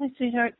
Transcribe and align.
Hi, 0.00 0.10
sweetheart. 0.16 0.54